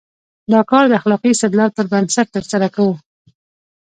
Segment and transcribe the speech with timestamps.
[0.51, 2.93] دا کار د اخلاقي استدلال پر بنسټ ترسره کوو.